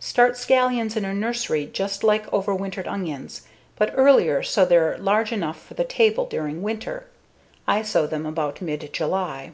[0.00, 3.42] Start scallions in a nursery just like overwintered onions,
[3.76, 7.06] but earlier so they're large enough for the table during winter,
[7.64, 9.52] I sow them about mid July.